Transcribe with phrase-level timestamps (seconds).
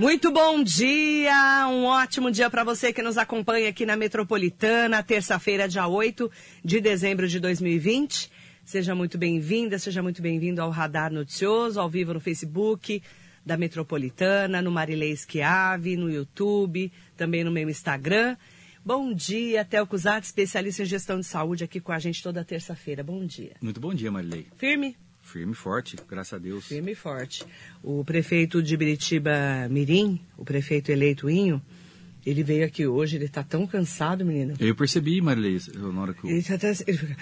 [0.00, 5.68] Muito bom dia, um ótimo dia para você que nos acompanha aqui na Metropolitana, terça-feira,
[5.68, 6.30] dia 8
[6.64, 8.30] de dezembro de 2020.
[8.64, 13.02] Seja muito bem-vinda, seja muito bem-vindo ao Radar Noticioso, ao vivo no Facebook
[13.44, 18.38] da Metropolitana, no Marilei Esquiave, no YouTube, também no meu Instagram.
[18.82, 23.04] Bom dia, Theo Cusat, especialista em gestão de saúde, aqui com a gente toda terça-feira.
[23.04, 23.52] Bom dia.
[23.60, 24.46] Muito bom dia, Marilei.
[24.56, 24.96] Firme?
[25.30, 26.66] Firme e forte, graças a Deus.
[26.66, 27.44] Firme e forte.
[27.84, 31.62] O prefeito de Biritiba Mirim, o prefeito eleito Inho,
[32.26, 34.54] ele veio aqui hoje, ele está tão cansado, menino.
[34.58, 36.30] Eu percebi, Marilei, na hora que eu...
[36.30, 36.72] Ele tá até...
[36.84, 37.16] ele...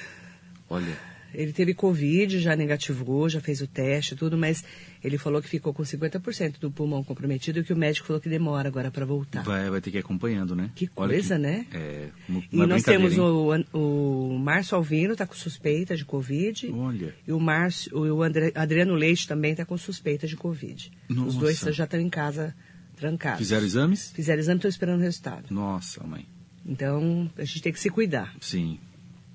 [0.71, 0.99] Olha,
[1.35, 4.65] Ele teve Covid, já negativou, já fez o teste tudo, mas
[5.05, 8.29] ele falou que ficou com 50% do pulmão comprometido e que o médico falou que
[8.29, 9.43] demora agora para voltar.
[9.43, 10.71] vai, vai ter que ir acompanhando, né?
[10.75, 11.67] Que coisa, que- né?
[11.73, 13.21] É, não E é nós temos hein?
[13.21, 16.71] o, o Márcio Alvino, está com suspeita de Covid.
[16.73, 20.91] Olha, E o Márcio, o André- Adriano Leite também está com suspeita de Covid.
[21.11, 21.39] Os Nossa.
[21.39, 22.55] dois já estão em casa
[22.97, 23.39] trancados.
[23.39, 24.11] fizeram exames?
[24.13, 25.45] Fizeram exame, estou esperando o resultado.
[25.51, 26.27] Nossa, mãe.
[26.67, 28.35] Então, a gente tem que se cuidar.
[28.41, 28.79] Sim,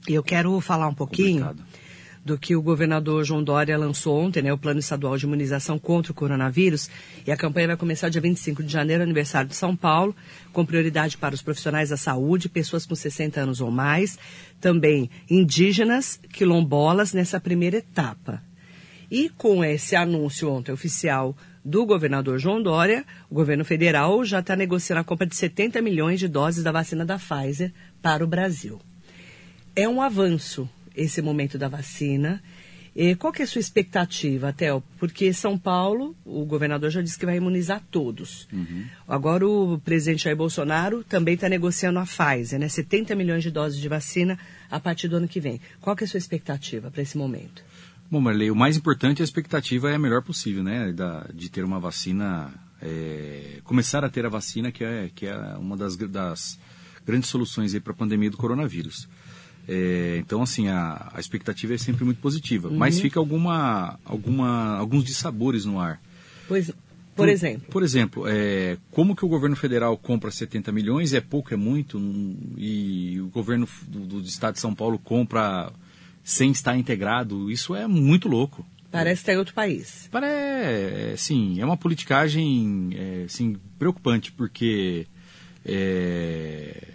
[0.08, 1.68] eu quero falar um pouquinho complicado.
[2.26, 6.12] do que o governador João Dória lançou ontem, né, o Plano Estadual de Imunização contra
[6.12, 6.90] o Coronavírus.
[7.26, 10.16] E a campanha vai começar dia 25 de janeiro, aniversário de São Paulo,
[10.52, 14.18] com prioridade para os profissionais da saúde, pessoas com 60 anos ou mais,
[14.62, 18.42] também indígenas, quilombolas, nessa primeira etapa.
[19.12, 24.56] E com esse anúncio ontem oficial do governador João Dória, o governo federal já está
[24.56, 28.80] negociando a compra de 70 milhões de doses da vacina da Pfizer para o Brasil.
[29.76, 32.42] É um avanço esse momento da vacina.
[32.96, 34.84] E qual que é a sua expectativa, Theo?
[35.00, 38.48] Porque São Paulo, o governador já disse que vai imunizar todos.
[39.08, 42.70] Agora o presidente Jair Bolsonaro também está negociando a Pfizer, né?
[42.70, 44.38] 70 milhões de doses de vacina
[44.70, 45.60] a partir do ano que vem.
[45.82, 47.64] Qual que é a sua expectativa para esse momento?
[48.12, 50.92] Bom, Marilei, o mais importante, a expectativa é a melhor possível, né?
[50.94, 55.36] Da, de ter uma vacina, é, começar a ter a vacina, que é, que é
[55.58, 56.60] uma das, das
[57.04, 59.08] grandes soluções para a pandemia do coronavírus.
[59.68, 65.04] É, então, assim, a, a expectativa é sempre muito positiva, mas fica alguma, alguma, alguns
[65.04, 66.02] dissabores no ar.
[66.48, 66.72] Pois,
[67.16, 71.54] por exemplo, Por exemplo, é, como que o governo federal compra 70 milhões, é pouco,
[71.54, 72.00] é muito,
[72.58, 75.72] e o governo do, do estado de São Paulo compra
[76.24, 78.66] sem estar integrado, isso é muito louco.
[78.90, 80.10] parece que está em outro país.
[80.12, 85.06] Parece, sim, é uma politicagem, é, assim, preocupante, porque
[85.64, 86.93] é,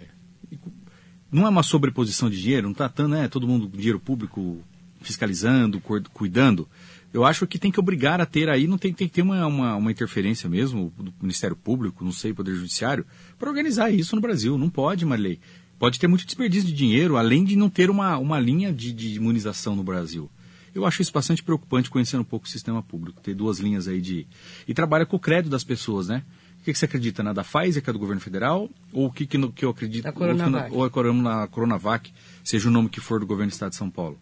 [1.31, 4.63] não é uma sobreposição de dinheiro, não está tão, né, todo mundo dinheiro público
[5.01, 6.67] fiscalizando, cu- cuidando.
[7.13, 9.45] Eu acho que tem que obrigar a ter aí, não tem, tem que ter uma,
[9.47, 13.05] uma, uma interferência mesmo do Ministério Público, não sei, Poder Judiciário,
[13.37, 14.57] para organizar isso no Brasil.
[14.57, 15.39] Não pode, Marley.
[15.79, 19.15] Pode ter muito desperdício de dinheiro, além de não ter uma, uma linha de, de
[19.15, 20.29] imunização no Brasil.
[20.75, 23.99] Eu acho isso bastante preocupante, conhecendo um pouco o sistema público, ter duas linhas aí
[24.01, 24.27] de.
[24.67, 26.23] E trabalha com o crédito das pessoas, né?
[26.61, 27.23] O que, que você acredita?
[27.23, 28.69] Na da Pfizer, que é do governo federal?
[28.91, 30.03] Ou o que, que, no- que eu acredito?
[30.03, 30.73] Da Coronavac.
[30.73, 32.11] Ou a Corona- na Coronavac,
[32.43, 34.17] seja o nome que for do governo do estado de São Paulo.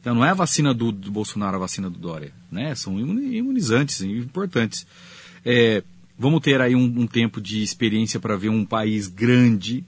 [0.00, 2.74] Então não é a vacina do, do Bolsonaro, a vacina do Dória, né?
[2.74, 4.86] São imuni- imunizantes importantes.
[5.44, 5.82] É,
[6.18, 9.84] vamos ter aí um, um tempo de experiência para ver um país grande,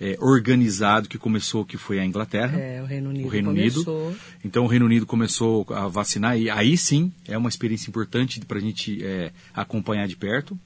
[0.00, 2.58] é, organizado, que começou, que foi a Inglaterra.
[2.58, 3.84] É, o Reino Unido O Reino Unido.
[3.84, 4.16] começou.
[4.44, 8.56] Então o Reino Unido começou a vacinar e aí sim é uma experiência importante para
[8.58, 10.58] a gente é, acompanhar de perto.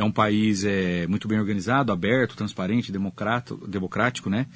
[0.00, 4.46] É um país é, muito bem organizado, aberto, transparente, democrato, democrático, né?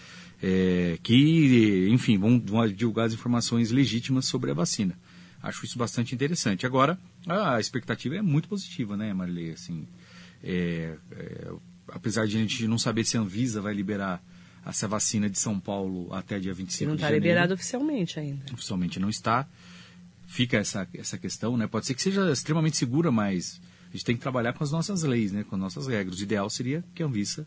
[0.43, 4.99] É, que, enfim, vão, vão divulgar as informações legítimas sobre a vacina.
[5.43, 6.65] Acho isso bastante interessante.
[6.65, 9.50] Agora, a expectativa é muito positiva, né, Marilei?
[9.50, 9.87] Assim,
[10.43, 11.53] é, é,
[11.88, 14.25] apesar de a gente não saber se a Anvisa vai liberar
[14.65, 18.19] essa vacina de São Paulo até dia 25 Que não de está janeiro liberado oficialmente
[18.19, 18.44] ainda.
[18.50, 19.47] oficialmente não está.
[20.27, 21.66] Fica essa, essa questão, né?
[21.66, 23.60] Pode ser que seja extremamente segura, mas
[23.97, 25.44] gente tem que trabalhar com as nossas leis, né?
[25.49, 26.19] Com as nossas regras.
[26.19, 27.47] O ideal seria que a Anvisa,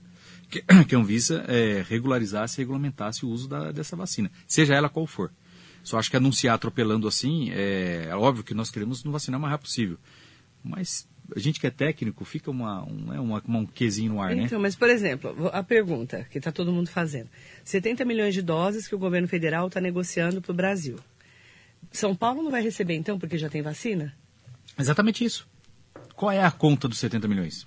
[0.50, 4.90] que, que a Anvisa é, regularizasse e regulamentasse o uso da, dessa vacina, seja ela
[4.90, 5.32] qual for.
[5.84, 9.42] Só acho que anunciar atropelando assim, é, é óbvio que nós queremos nos vacinar o
[9.42, 9.98] mais rápido possível.
[10.64, 14.22] Mas a gente que é técnico, fica uma, um, né, uma, uma- um quesinho no
[14.22, 14.44] ar, né?
[14.44, 17.30] Então, mas por exemplo, a pergunta que está todo mundo fazendo:
[17.64, 20.98] 70 milhões de doses que o governo federal está negociando para o Brasil.
[21.92, 24.14] São Paulo não vai receber então porque já tem vacina?
[24.78, 25.48] Exatamente isso.
[26.18, 27.66] Qual é a conta dos 70 milhões?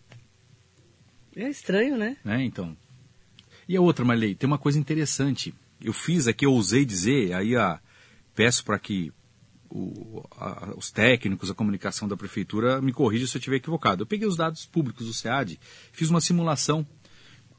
[1.35, 2.17] É estranho, né?
[2.25, 2.45] né?
[2.45, 2.77] Então.
[3.69, 5.55] E a outra, Marley, tem uma coisa interessante.
[5.81, 7.81] Eu fiz aqui, eu ousei dizer, aí a,
[8.35, 9.13] peço para que
[9.71, 14.03] o- a- os técnicos, a comunicação da prefeitura me corrija se eu estiver equivocado.
[14.03, 15.59] Eu peguei os dados públicos do SEAD,
[15.93, 16.85] fiz uma simulação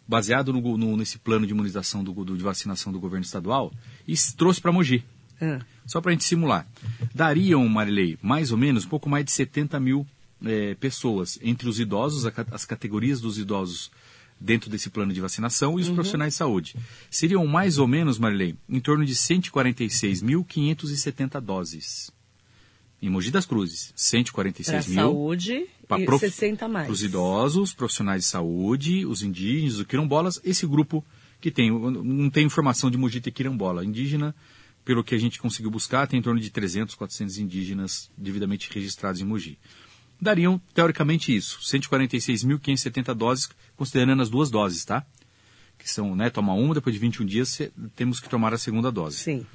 [0.07, 3.71] baseado no, no- nesse plano de imunização do, do- de vacinação do governo estadual
[4.05, 5.03] e trouxe para Mogi.
[5.41, 6.67] Ah, Só para a gente simular.
[7.15, 10.05] Dariam, Marilei, mais ou menos, um pouco mais de 70 mil
[10.45, 13.89] é, pessoas entre os idosos, as categorias dos idosos
[14.39, 16.75] dentro desse plano de vacinação e os profissionais de saúde.
[17.11, 22.11] Seriam mais ou menos, Marilei, em torno de 146.570 doses.
[23.01, 24.95] Em Mogi das Cruzes, Para 146 mil.
[24.95, 26.85] saúde Pra e prof- 60 a mais.
[26.85, 31.03] Para os idosos, profissionais de saúde, os indígenas, os quilombolas, esse grupo
[31.39, 33.83] que tem, não tem informação de Mogi ter quilombola.
[33.83, 34.35] Indígena,
[34.85, 39.19] pelo que a gente conseguiu buscar, tem em torno de 300, 400 indígenas devidamente registrados
[39.19, 39.57] em Mogi.
[40.21, 45.03] Dariam, teoricamente, isso, 146.570 doses, considerando as duas doses, tá?
[45.77, 47.59] Que são, né, toma uma, depois de 21 dias
[47.95, 49.17] temos que tomar a segunda dose.
[49.17, 49.45] Sim.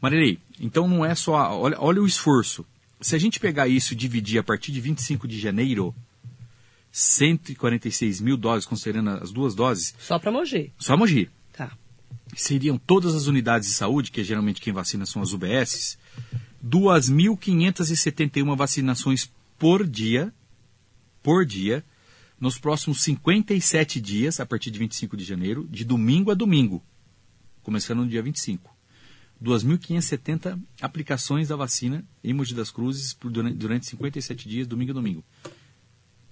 [0.00, 1.58] Marilei, então não é só.
[1.58, 2.66] Olha, olha o esforço.
[3.00, 5.94] Se a gente pegar isso e dividir a partir de 25 de janeiro,
[6.92, 10.70] 146 mil doses, considerando as duas doses, Só para Mogi.
[10.78, 11.30] só Mogi.
[11.52, 11.72] Tá.
[12.36, 15.96] Seriam todas as unidades de saúde, que geralmente quem vacina são as UBSs,
[16.64, 19.30] 2.571 vacinações
[19.64, 20.30] por dia,
[21.22, 21.82] por dia,
[22.38, 26.84] nos próximos 57 dias, a partir de 25 de janeiro, de domingo a domingo,
[27.62, 28.70] começando no dia 25.
[29.42, 35.24] 2.570 aplicações da vacina em Mogi das Cruzes durante, durante 57 dias, domingo a domingo.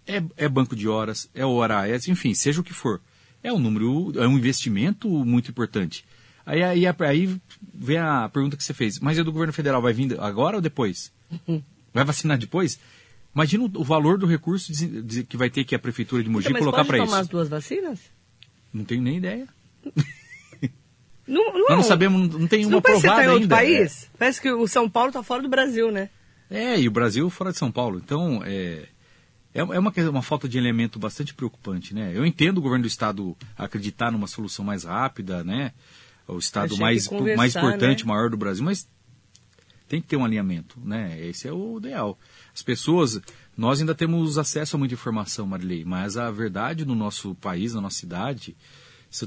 [0.06, 3.00] É, é banco de horas, é hora, é, enfim, seja o que for.
[3.42, 6.04] É um número, é um investimento muito importante.
[6.44, 7.40] Aí, aí, aí
[7.72, 10.60] vem a pergunta que você fez, mas é do governo federal, vai vir agora ou
[10.60, 11.10] depois?
[11.94, 12.78] Vai vacinar depois?
[13.34, 14.72] Imagina o, valor do recurso
[15.28, 17.16] que vai ter que a prefeitura de Mogi Então, colocar para tomar isso.
[17.16, 17.98] as duas vacinas?
[18.72, 19.48] Não tenho nem ideia.
[21.26, 23.28] Não, não, Nós não sabemos, não tem uma não parece que você aprovada tá em
[23.42, 23.78] outro ainda.
[23.78, 24.10] país?
[24.18, 26.10] Parece que o São Paulo está fora do Brasil, né?
[26.50, 28.00] É, e o Brasil fora de São Paulo.
[28.04, 28.86] Então, é,
[29.54, 32.10] é, é uma, que- uma falta de elemento bastante preocupante, né?
[32.14, 35.72] Eu entendo o governo do Estado acreditar numa solução mais rápida, né?
[36.26, 38.08] O Estado mais, mais importante, né?
[38.12, 38.86] maior do Brasil, mas
[39.92, 41.20] tem que ter um alinhamento, né?
[41.22, 42.18] Esse é o ideal.
[42.54, 43.20] As pessoas,
[43.54, 47.80] nós ainda temos acesso a muita informação, Marilei, mas a verdade no nosso país, na
[47.82, 48.56] nossa cidade,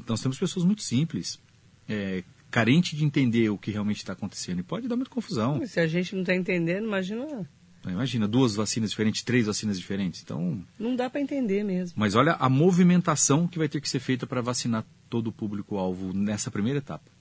[0.07, 1.39] nós temos pessoas muito simples,
[1.87, 4.57] é, carente de entender o que realmente está acontecendo.
[4.57, 5.63] E pode dar muita confusão.
[5.67, 7.27] Se a gente não está entendendo, imagina.
[7.85, 10.23] Né, Imagina, duas vacinas diferentes, três vacinas diferentes.
[10.23, 11.93] Então, Não dá para entender mesmo.
[11.95, 16.11] mas olha a movimentação que vai ter que ser feita para vacinar todo o público-alvo
[16.11, 17.14] nessa primeira etapa.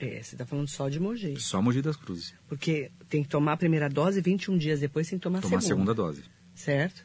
[0.00, 1.34] É, você está falando só de Mogi.
[1.38, 2.32] Só Mogi das Cruzes.
[2.48, 5.42] Porque tem que tomar a primeira dose e 21 dias depois tem que tomar a
[5.42, 5.92] Tomar a segunda.
[5.92, 6.22] segunda dose.
[6.54, 7.04] Certo?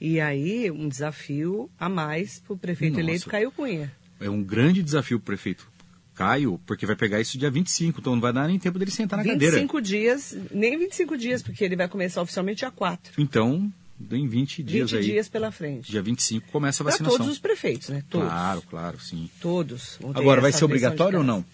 [0.00, 3.02] E aí, um desafio a mais para o prefeito Nossa.
[3.02, 3.92] eleito Caio Cunha.
[4.20, 5.66] É um grande desafio para o prefeito
[6.14, 9.18] Caio, porque vai pegar isso dia 25, então não vai dar nem tempo dele sentar
[9.18, 9.56] na cadeira.
[9.56, 13.12] 25 dias, nem 25 dias, porque ele vai começar oficialmente dia 4.
[13.18, 13.72] Então,
[14.10, 15.90] em 20 dias 20 aí, dias pela frente.
[15.90, 17.18] dia 25 começa a Para vacinação.
[17.18, 18.02] todos os prefeitos, né?
[18.08, 18.28] Todos.
[18.28, 19.28] Claro, claro, sim.
[19.40, 19.98] Todos.
[20.14, 21.44] Agora, vai ser obrigatório ou não?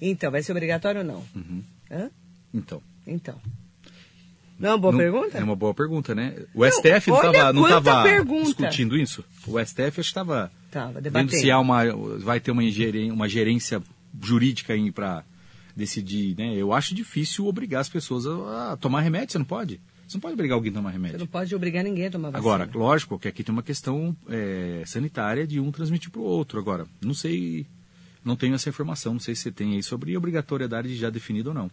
[0.00, 1.24] Então, vai ser obrigatório ou não?
[1.34, 1.62] Uhum.
[1.90, 2.10] Hã?
[2.52, 2.82] Então.
[3.06, 3.40] Então.
[4.58, 5.38] Não é uma boa Não- pergunta?
[5.38, 6.34] É uma boa pergunta, né?
[6.54, 8.44] O STF não estava não tava pergunta.
[8.46, 9.22] discutindo isso?
[9.46, 11.32] O STF acho que estava Tava vendo debatendo.
[11.36, 11.84] se há uma,
[12.18, 13.82] vai ter uma, ingeren- uma gerência
[14.22, 15.24] jurídica para
[15.76, 16.54] decidir, né?
[16.56, 19.78] Eu acho difícil obrigar as pessoas a, a tomar remédio, você não pode?
[20.08, 21.18] Você não pode obrigar alguém a tomar Você remédio.
[21.18, 22.38] não pode obrigar ninguém a tomar vacina.
[22.54, 26.58] Agora, lógico que aqui tem uma questão é, sanitária de um transmitir para o outro.
[26.58, 27.66] Agora, não sei,
[28.26, 31.54] não tenho essa informação, não sei se você tem aí sobre obrigatoriedade já definida ou
[31.54, 31.70] não.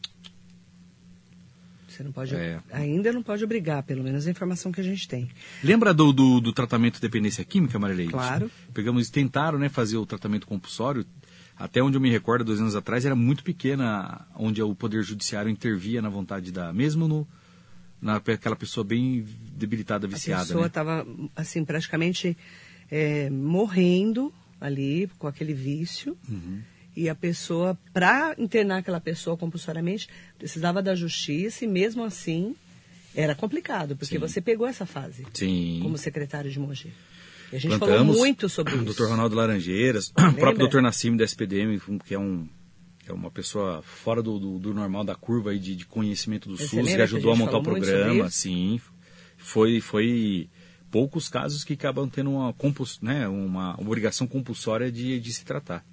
[1.88, 2.59] Você não pode, É.
[2.71, 5.29] ainda não pode obrigar, pelo menos a informação que a gente tem.
[5.63, 8.07] Lembra do, do, do tratamento de dependência química, Marilei?
[8.07, 8.49] Claro.
[8.73, 11.06] Pegamos, tentaram né, fazer o tratamento compulsório.
[11.56, 15.51] Até onde eu me recordo, dois anos atrás, era muito pequena onde o Poder Judiciário
[15.51, 16.73] intervia na vontade da...
[16.73, 17.28] Mesmo no,
[18.01, 19.23] naquela pessoa bem
[19.56, 20.68] debilitada, a viciada, pessoa né?
[20.68, 22.35] estava, assim, praticamente
[22.89, 26.17] é, morrendo ali com aquele vício.
[26.29, 26.61] Uhum.
[26.95, 32.55] E a pessoa, para internar aquela pessoa compulsoriamente, precisava da justiça e mesmo assim
[33.15, 34.19] era complicado, porque Sim.
[34.19, 35.79] você pegou essa fase Sim.
[35.81, 36.93] como secretário de Mogi.
[37.51, 38.07] E a gente Plantamos.
[38.07, 38.93] falou muito sobre o isso.
[38.93, 39.09] Dr.
[39.09, 40.81] Ronaldo Laranjeiras, o próprio Dr.
[40.81, 42.47] Nassim da SPDM, que é um
[43.05, 46.55] é uma pessoa fora do, do, do normal da curva aí de, de conhecimento do
[46.55, 48.79] Você SUS, que que a ajudou a gente montar o programa, sim.
[49.37, 50.49] Foi, foi
[50.94, 52.56] poucos casos que acabam tendo uma,
[53.02, 55.83] né, uma obrigação compulsória de, de se tratar.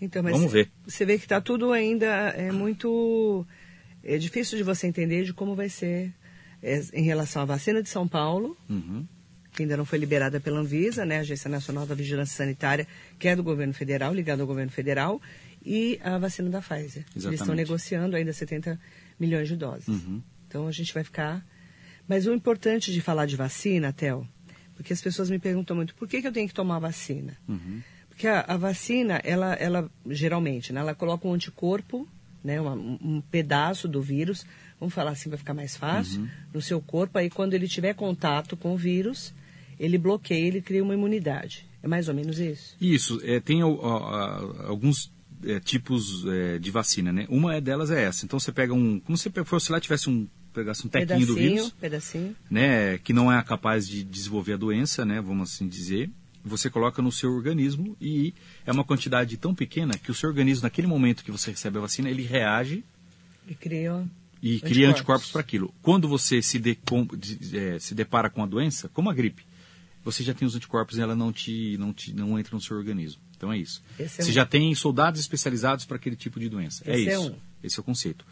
[0.00, 0.68] Então, Vamos ver.
[0.84, 3.46] Você vê que está tudo ainda é muito
[4.02, 6.12] é difícil de você entender de como vai ser
[6.60, 9.06] é, em relação à vacina de São Paulo, Uhum.
[9.52, 12.88] que ainda não foi liberada pela Anvisa, né, Agência Nacional da Vigilância Sanitária,
[13.20, 15.22] que é do governo federal, ligado ao governo federal,
[15.64, 17.04] e a vacina da Pfizer.
[17.04, 17.56] Eles estão Exatamente.
[17.56, 18.80] negociando ainda 70
[19.18, 19.88] milhões de doses.
[19.88, 20.20] Uhum.
[20.48, 21.44] Então a gente vai ficar.
[22.08, 24.26] Mas o importante de falar de vacina, Theo,
[24.74, 27.36] porque as pessoas me perguntam muito, por que, que eu tenho que tomar a vacina?
[27.46, 27.82] Uhum.
[28.08, 32.08] Porque a, a vacina, ela, ela geralmente, né, ela coloca um anticorpo,
[32.42, 34.46] né, uma- um, pedaço do vírus
[34.78, 36.28] vamos falar assim, vai ficar mais fácil, uhum.
[36.54, 37.18] no seu corpo.
[37.18, 39.34] Aí, quando ele tiver contato com o vírus,
[39.78, 41.66] ele bloqueia, ele cria uma imunidade.
[41.82, 42.76] É mais ou menos isso?
[42.80, 43.20] Isso.
[43.24, 45.12] É, tem alguns
[45.44, 47.26] é, tipos é, de vacina, né?
[47.28, 48.24] Uma delas é essa.
[48.24, 49.00] Então, você pega um...
[49.00, 52.36] Como se fosse lá, tivesse um pegasse um tequinho pedacinho, do vírus, pedacinho.
[52.50, 56.10] né, que não é capaz de desenvolver a doença, né, vamos assim dizer,
[56.44, 58.34] você coloca no seu organismo e
[58.66, 61.82] é uma quantidade tão pequena que o seu organismo, naquele momento que você recebe a
[61.82, 62.82] vacina, ele reage
[63.46, 64.04] e cria,
[64.42, 64.70] e anticorpos.
[64.70, 65.72] cria anticorpos para aquilo.
[65.82, 66.78] Quando você se, de,
[67.54, 69.44] é, se depara com a doença, como a gripe,
[70.04, 72.76] você já tem os anticorpos e ela não te, não te não entra no seu
[72.76, 73.20] organismo.
[73.36, 73.82] Então é isso.
[73.98, 74.32] É você um...
[74.32, 76.82] já tem soldados especializados para aquele tipo de doença.
[76.86, 77.26] É Esse é isso.
[77.26, 77.34] É um...
[77.62, 78.24] Esse é o conceito.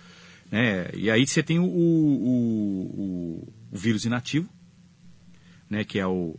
[0.51, 0.91] Né?
[0.95, 4.49] E aí você tem o, o, o, o vírus inativo,
[5.69, 5.85] né?
[5.85, 6.39] que é o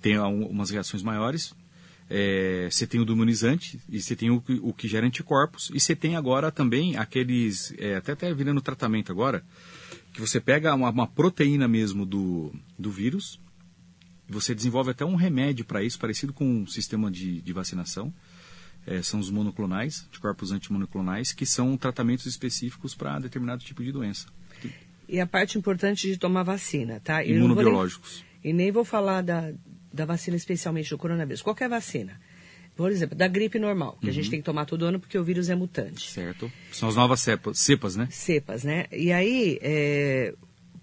[0.00, 1.54] tem umas reações maiores.
[2.10, 5.78] É, você tem o do imunizante e você tem o, o, que gera anticorpos e
[5.78, 9.44] você tem agora também aqueles é, até até virando tratamento agora
[10.14, 13.38] que você pega uma, uma proteína mesmo do, do vírus
[14.26, 18.10] você desenvolve até um remédio para isso parecido com um sistema de, de vacinação
[18.88, 24.26] é, são os monoclonais, anticorpos antimonoclonais, que são tratamentos específicos para determinado tipo de doença.
[25.06, 27.22] E a parte importante de tomar vacina, tá?
[27.22, 28.24] Imunobiológicos.
[28.42, 29.52] Nem, e nem vou falar da,
[29.92, 32.18] da vacina especialmente do coronavírus, qualquer vacina.
[32.74, 34.10] Por exemplo, da gripe normal, que uhum.
[34.10, 34.30] a gente uhum.
[34.30, 36.10] tem que tomar todo ano porque o vírus é mutante.
[36.10, 36.50] Certo.
[36.72, 38.08] São as novas cepas, cepas né?
[38.10, 38.86] Cepas, né?
[38.92, 40.34] E aí, é...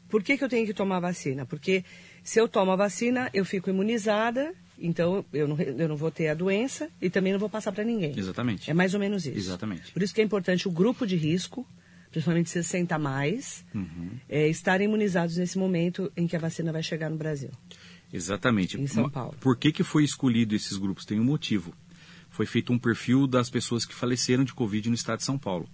[0.10, 1.46] por que, que eu tenho que tomar vacina?
[1.46, 1.86] Porque
[2.24, 6.28] se eu tomo a vacina, eu fico imunizada então, eu não, eu não vou ter
[6.28, 8.18] a doença e também não vou passar para ninguém.
[8.18, 8.70] Exatamente.
[8.70, 9.38] É mais ou menos isso.
[9.38, 9.92] Exatamente.
[9.92, 11.66] Por isso que é importante o grupo de risco,
[12.12, 14.12] principalmente 60 mais, uhum.
[14.28, 17.52] é, estarem imunizados nesse momento em que a vacina vai chegar no Brasil.
[18.12, 18.80] Exatamente.
[18.80, 19.36] Em São Paulo.
[19.40, 21.06] Por que, que foi escolhido esses grupos?
[21.06, 21.74] Tem um motivo.
[22.30, 25.68] Foi feito um perfil das pessoas que faleceram de Covid no estado de São Paulo.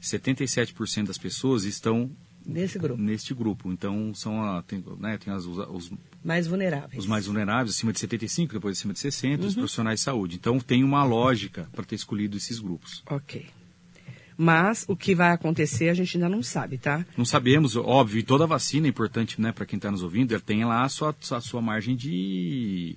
[0.00, 2.10] 77% das pessoas estão
[2.46, 3.02] Nesse grupo.
[3.02, 3.72] Neste grupo.
[3.72, 7.02] Então, são a, tem, né, tem as, os, mais vulneráveis.
[7.02, 9.48] Os mais vulneráveis, acima de 75, depois acima de 60, uhum.
[9.48, 10.36] os profissionais de saúde.
[10.36, 13.02] Então, tem uma lógica para ter escolhido esses grupos.
[13.10, 13.46] Ok.
[14.38, 17.04] Mas o que vai acontecer a gente ainda não sabe, tá?
[17.16, 18.20] Não sabemos, óbvio.
[18.20, 20.88] E toda vacina é importante, né, para quem está nos ouvindo, ela tem lá a
[20.88, 22.96] sua, a sua margem de,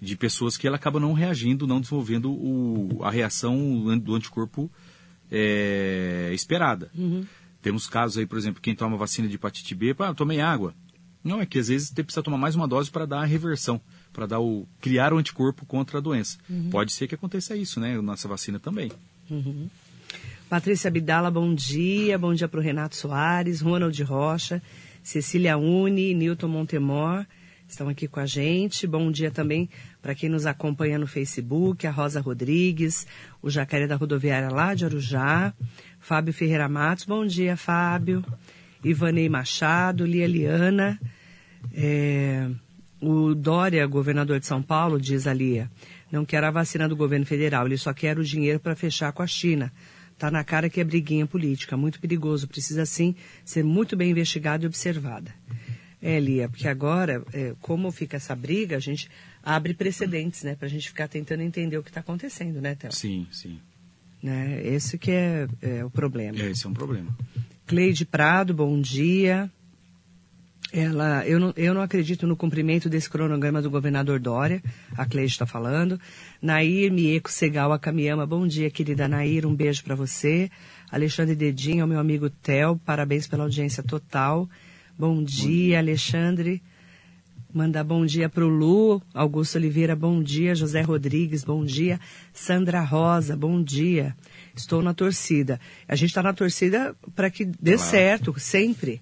[0.00, 4.70] de pessoas que ela acaba não reagindo, não desenvolvendo o, a reação do anticorpo
[5.30, 6.90] é, esperada.
[6.94, 7.24] Uhum.
[7.66, 10.72] Temos casos aí, por exemplo, quem toma vacina de hepatite B, ah, tomei água.
[11.24, 13.80] Não, é que às vezes você precisa tomar mais uma dose para dar a reversão,
[14.12, 16.38] para dar o criar o anticorpo contra a doença.
[16.48, 16.70] Uhum.
[16.70, 18.00] Pode ser que aconteça isso, né?
[18.00, 18.92] Nossa vacina também.
[19.28, 19.68] Uhum.
[20.48, 22.16] Patrícia Abdala, bom dia.
[22.16, 24.62] Bom dia para o Renato Soares, Ronald Rocha,
[25.02, 27.26] Cecília Uni, Newton Montemor
[27.68, 28.86] estão aqui com a gente.
[28.86, 29.68] Bom dia também
[30.00, 33.06] para quem nos acompanha no Facebook, a Rosa Rodrigues,
[33.42, 35.52] o Jacaré da Rodoviária lá de Arujá,
[36.06, 38.24] Fábio Ferreira Matos, bom dia, Fábio.
[38.84, 41.00] Ivanei Machado, Lia Liana.
[41.74, 42.48] É,
[43.00, 45.68] o Dória, governador de São Paulo, diz a Lia,
[46.12, 49.20] não quer a vacina do governo federal, ele só quer o dinheiro para fechar com
[49.20, 49.72] a China.
[50.12, 54.62] Está na cara que é briguinha política, muito perigoso, precisa sim ser muito bem investigado
[54.62, 55.34] e observada.
[56.00, 59.10] É, Lia, porque agora, é, como fica essa briga, a gente
[59.42, 62.92] abre precedentes, né, para a gente ficar tentando entender o que está acontecendo, né, Théo?
[62.92, 63.58] Sim, sim.
[64.22, 64.60] Né?
[64.64, 66.38] Esse que é, é o problema.
[66.38, 67.14] É, esse é um problema.
[67.66, 69.50] Cleide Prado, bom dia.
[70.72, 74.62] Ela, eu, não, eu não acredito no cumprimento desse cronograma do governador Dória,
[74.96, 75.98] a Cleide está falando.
[76.42, 80.50] Nair Mieco Segal Akamiama, bom dia, querida Nair, um beijo para você.
[80.90, 84.48] Alexandre Dedinho, meu amigo Tel, parabéns pela audiência total.
[84.98, 86.62] Bom, bom dia, dia, Alexandre.
[87.56, 91.98] Mandar bom dia para o Lu, Augusto Oliveira, bom dia, José Rodrigues, bom dia,
[92.30, 94.14] Sandra Rosa, bom dia.
[94.54, 95.58] Estou na torcida.
[95.88, 97.90] A gente está na torcida para que dê claro.
[97.90, 99.00] certo, sempre.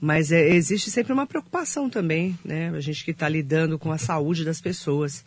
[0.00, 2.70] Mas é, existe sempre uma preocupação também, né?
[2.70, 5.24] A gente que está lidando com a saúde das pessoas.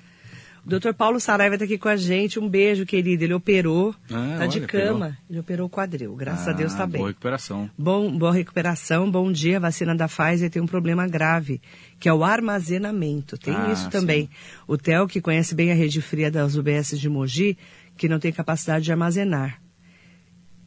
[0.64, 2.40] O doutor Paulo Saraiva está aqui com a gente.
[2.40, 3.24] Um beijo, querido.
[3.24, 5.18] Ele operou, está ah, de cama.
[5.28, 6.16] Ele operou o quadril.
[6.16, 7.00] Graças ah, a Deus está bem.
[7.00, 7.70] Boa recuperação.
[7.78, 9.10] Bom, boa recuperação.
[9.10, 9.58] Bom dia.
[9.58, 11.60] A vacina da Pfizer tem um problema grave,
[12.00, 13.38] que é o armazenamento.
[13.40, 14.28] Tem ah, isso também.
[14.28, 14.30] Sim.
[14.68, 17.58] O Theo, que conhece bem a rede fria das UBS de Mogi,
[17.98, 19.60] que não tem capacidade de armazenar.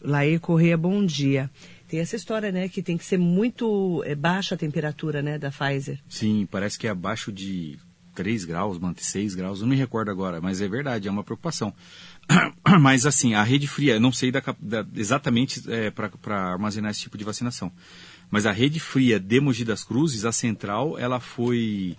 [0.00, 1.48] Laí Correia, bom dia.
[1.86, 5.50] Tem essa história, né, que tem que ser muito é, baixa a temperatura, né, da
[5.50, 6.00] Pfizer.
[6.08, 7.78] Sim, parece que é abaixo de
[8.14, 11.74] 3 graus, mante 6 graus, não me recordo agora, mas é verdade, é uma preocupação.
[12.80, 17.18] mas assim, a rede fria, não sei da, da, exatamente é, para armazenar esse tipo
[17.18, 17.70] de vacinação,
[18.30, 21.96] mas a rede fria de Mogi das Cruzes, a central, ela foi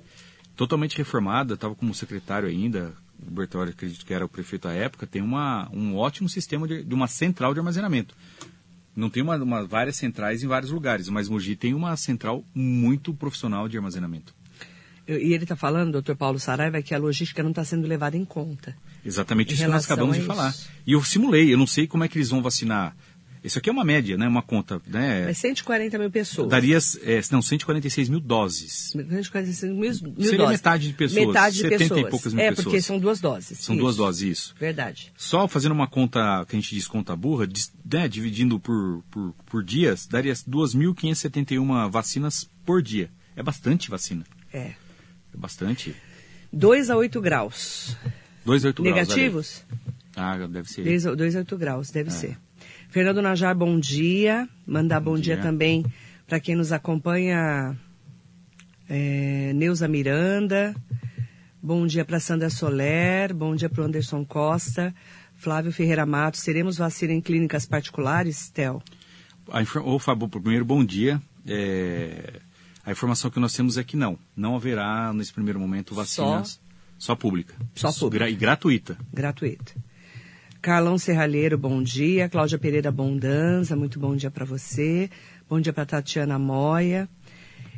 [0.56, 5.08] totalmente reformada, estava como secretário ainda, o Bertoli, acredito que era o prefeito à época,
[5.08, 8.16] tem uma, um ótimo sistema de, de uma central de armazenamento.
[8.96, 13.14] Não tem uma, uma, várias centrais em vários lugares, mas Mogi tem uma central muito
[13.14, 14.34] profissional de armazenamento.
[15.08, 18.26] E ele está falando, doutor Paulo Saraiva, que a logística não está sendo levada em
[18.26, 18.76] conta.
[19.06, 20.54] Exatamente isso que nós acabamos de falar.
[20.86, 22.96] E eu simulei, eu não sei como é que eles vão vacinar.
[23.46, 24.28] Isso aqui é uma média, né?
[24.28, 25.26] Uma conta, né?
[25.26, 26.50] Mas 140 mil pessoas.
[26.50, 28.90] Daria, é, não, 146 mil doses.
[28.94, 30.52] 146 mil, mil Seria doses.
[30.54, 31.28] metade de pessoas.
[31.28, 32.00] Metade de 70 pessoas.
[32.00, 32.64] e poucas mil é, pessoas.
[32.64, 33.60] porque são duas doses.
[33.60, 33.84] São isso.
[33.84, 34.56] duas doses, isso.
[34.60, 35.14] Verdade.
[35.16, 37.48] Só fazendo uma conta, que a gente diz conta burra,
[37.94, 43.12] né, dividindo por, por, por dias, daria 2.571 vacinas por dia.
[43.36, 44.26] É bastante vacina.
[44.52, 44.74] É.
[45.36, 45.94] É bastante.
[46.52, 47.98] 2 a 8 graus.
[48.46, 48.96] 2 a 8 graus.
[48.96, 49.64] Negativos?
[50.16, 50.84] Ah, deve ser.
[50.84, 52.38] 2 a 2 a 8 graus, deve ser.
[52.90, 54.48] Fernando Najar, bom dia.
[54.66, 55.36] Mandar bom, Bom dia.
[55.36, 55.44] dia.
[55.44, 55.86] também
[56.26, 57.78] para quem nos acompanha,
[58.90, 60.74] é, Neuza Miranda.
[61.62, 63.34] Bom dia para Sandra Soler.
[63.34, 64.96] Bom dia para o Anderson Costa.
[65.36, 66.44] Flávio Ferreira Matos.
[66.44, 68.82] Teremos vacina em clínicas particulares, Tel?
[69.84, 71.22] Ô, Fábio, primeiro, bom dia.
[71.46, 72.40] É,
[72.86, 74.18] A informação que nós temos é que não.
[74.36, 76.62] Não haverá, nesse primeiro momento, vacinas
[77.00, 77.56] só, pública.
[77.74, 78.30] Só pública.
[78.30, 78.96] E gratuita.
[79.12, 79.74] gratuita.
[80.62, 82.30] Carlão Serralheiro, bom dia.
[82.30, 85.10] Cláudia Pereira Bondanza, muito bom dia para você.
[85.50, 87.10] Bom dia para Tatiana Moia.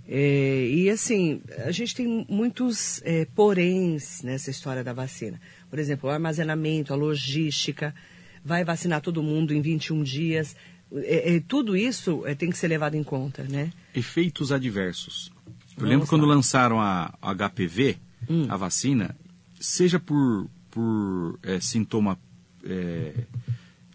[0.10, 5.40] É, e assim, a gente tem muitos é, poréns nessa história da vacina.
[5.70, 7.96] Por exemplo, o armazenamento, a logística,
[8.44, 10.56] vai vacinar todo mundo em 21 dias.
[10.94, 13.72] É, é, tudo isso é, tem que ser levado em conta, né?
[13.94, 15.32] Efeitos adversos.
[15.48, 16.34] Eu Vamos lembro quando lá.
[16.36, 17.98] lançaram a a HPV,
[18.30, 18.46] Hum.
[18.50, 19.16] a vacina,
[19.60, 22.18] seja por, por é, sintoma
[22.64, 23.14] é,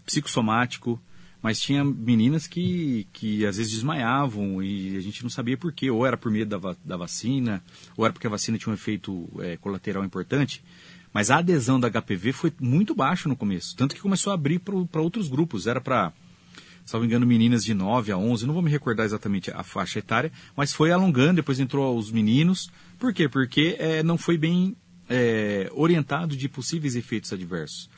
[0.05, 0.99] psicossomático,
[1.41, 5.89] mas tinha meninas que, que às vezes desmaiavam e a gente não sabia por quê.
[5.91, 7.61] Ou era por medo da, da vacina,
[7.97, 10.63] ou era porque a vacina tinha um efeito é, colateral importante.
[11.13, 14.59] Mas a adesão da HPV foi muito baixa no começo, tanto que começou a abrir
[14.59, 15.67] para outros grupos.
[15.67, 16.11] Era para,
[16.85, 20.31] salvo engano, meninas de 9 a 11, não vou me recordar exatamente a faixa etária,
[20.55, 22.69] mas foi alongando, depois entrou os meninos.
[22.99, 23.27] Por quê?
[23.29, 24.75] Porque é, não foi bem
[25.09, 27.89] é, orientado de possíveis efeitos adversos.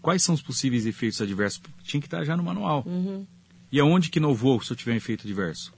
[0.00, 1.62] Quais são os possíveis efeitos adversos?
[1.84, 2.84] Tinha que estar já no manual.
[3.70, 5.72] E aonde que não vou se eu tiver um efeito adverso?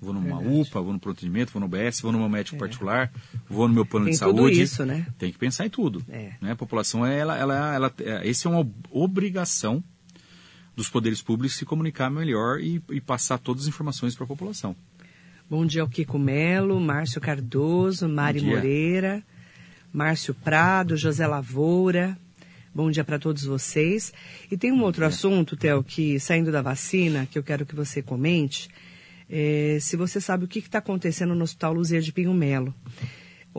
[0.00, 0.60] Vou numa Verdade.
[0.60, 3.12] UPA, vou no pronto atendimento, vou no BS, vou no meu médico particular,
[3.48, 4.62] vou no meu plano Tem de tudo saúde.
[4.62, 5.06] isso, né?
[5.18, 6.04] Tem que pensar em tudo.
[6.08, 6.34] É.
[6.40, 6.52] Né?
[6.52, 9.82] A população, ela, ela, ela, é, esse é uma obrigação
[10.78, 14.76] dos poderes públicos se comunicar melhor e, e passar todas as informações para a população.
[15.50, 18.42] Bom dia ao Kiko Melo, Márcio Cardoso, Mari.
[18.42, 19.20] Moreira,
[19.92, 22.16] Márcio Prado, José Lavoura.
[22.72, 24.12] Bom dia para todos vocês.
[24.48, 28.00] E tem um outro assunto, Theo, que saindo da vacina, que eu quero que você
[28.00, 28.68] comente.
[29.28, 32.72] É, se você sabe o que está acontecendo no Hospital Luzia de Pinho Melo.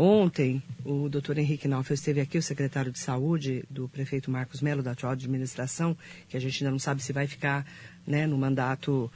[0.02, 4.82] Ontem, o doutor Henrique Naufel esteve aqui, o secretário de saúde do prefeito Marcos Melo,
[4.82, 5.98] da atual administração,
[6.30, 7.66] que a gente ainda não sabe se vai ficar
[8.08, 9.12] né, no mandato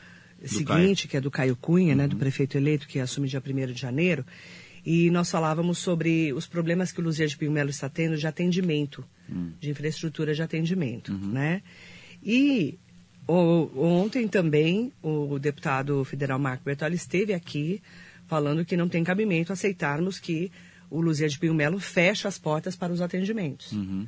[0.45, 3.79] seguinte, que é do Caio Cunha, né, do prefeito eleito, que assume dia 1 de
[3.79, 4.25] janeiro.
[4.85, 8.27] E nós falávamos sobre os problemas que o Luzia de Pinho Melo está tendo de
[8.27, 9.05] atendimento,
[9.61, 11.61] de infraestrutura de atendimento, né?
[12.21, 12.77] E
[13.25, 17.81] o- ontem também o deputado federal Marco Bertoli esteve aqui
[18.27, 20.51] falando que não tem cabimento aceitarmos que
[20.93, 23.71] o Luzia de Pinho Melo feche as portas para os atendimentos.
[23.71, 24.07] Uhum.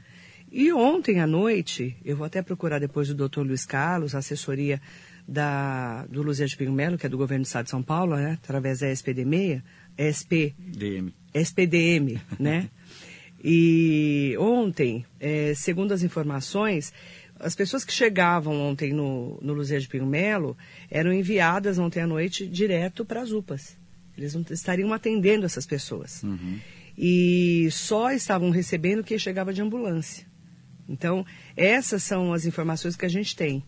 [0.51, 4.79] E ontem à noite, eu vou até procurar depois do doutor Luiz Carlos, a assessoria
[5.27, 8.15] da, do Luzia de Pinho Melo, que é do governo do estado de São Paulo,
[8.15, 9.63] né, através da SPD6,
[9.97, 11.11] SP, DM.
[11.33, 12.69] SPDM, né?
[13.47, 16.91] E ontem, eh, segundo as informações,
[17.39, 20.57] as pessoas que chegavam ontem no, no Luzia de Pinho Melo
[20.89, 23.77] eram enviadas ontem à noite direto para as UPAs.
[24.17, 26.23] Eles não estariam atendendo essas pessoas.
[26.23, 26.59] Uhum.
[26.97, 30.25] E só estavam recebendo quem chegava de ambulância.
[30.87, 31.25] Então,
[31.57, 33.63] essas são as informações que a gente tem.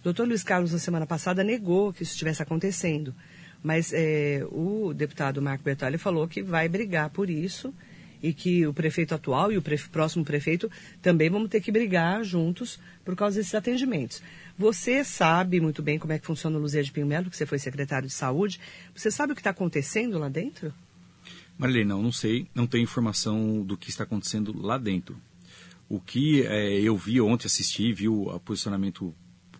[0.00, 3.14] O doutor Luiz Carlos, na semana passada, negou que isso estivesse acontecendo.
[3.62, 7.74] Mas eh, o deputado Marco Bertoli falou que vai brigar por isso
[8.22, 10.70] e que o prefeito atual e o prefe- próximo prefeito
[11.02, 14.22] também vão ter que brigar juntos por causa desses atendimentos.
[14.58, 17.44] Você sabe muito bem como é que funciona o Luzia de Pinho Melo, que você
[17.44, 18.58] foi secretário de saúde.
[18.94, 20.72] Você sabe o que está acontecendo lá dentro?
[21.60, 25.16] Marilene, não, não sei, não tenho informação do que está acontecendo lá dentro.
[25.88, 29.14] O que eh, eu vi ontem, assisti, vi o posicionamento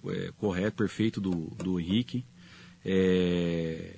[0.08, 1.32] eh, correto, perfeito do,
[1.62, 2.24] do Henrique.
[2.84, 3.96] Eh,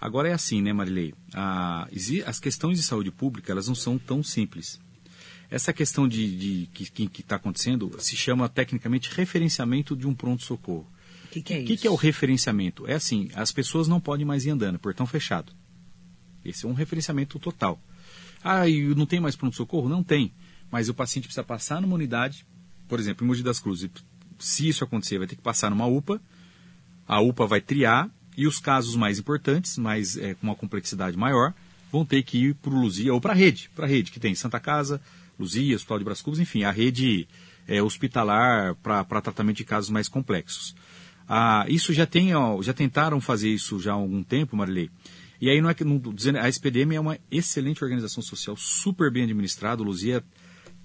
[0.00, 1.14] agora é assim, né, Marilei?
[1.32, 1.88] A-
[2.26, 4.80] as questões de saúde pública, elas não são tão simples.
[5.50, 10.86] Essa questão de, de que está acontecendo se chama tecnicamente referenciamento de um pronto-socorro.
[11.26, 11.66] O que, que é O isso?
[11.68, 12.86] que, que é o referenciamento?
[12.88, 15.52] É assim, as pessoas não podem mais ir andando, portão fechado.
[16.44, 17.80] Esse é um referenciamento total.
[18.42, 19.88] Ah, e não tem mais pronto-socorro?
[19.88, 20.32] Não tem.
[20.70, 22.44] Mas o paciente precisa passar numa unidade,
[22.88, 23.90] por exemplo, em Mogi das Cruzes.
[24.38, 26.20] Se isso acontecer, vai ter que passar numa UPA,
[27.06, 31.52] A UPA vai triar e os casos mais importantes, mais é, com uma complexidade maior,
[31.92, 34.18] vão ter que ir para o Luzia ou para a rede, para a rede que
[34.18, 35.00] tem Santa Casa,
[35.38, 37.28] Luzia, Hospital de Cubas, enfim, a rede
[37.68, 40.74] é, hospitalar para tratamento de casos mais complexos.
[41.28, 44.90] Ah, isso já tem, ó, já tentaram fazer isso já há algum tempo, Marilei.
[45.44, 49.10] E aí não é que não, dizendo, a SPDM é uma excelente organização social, super
[49.10, 50.24] bem administrada, o Luzia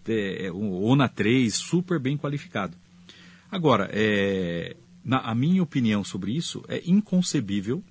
[0.06, 2.76] é, é, o ONA 3, super bem qualificado.
[3.50, 7.82] Agora, é, na, a minha opinião sobre isso é inconcebível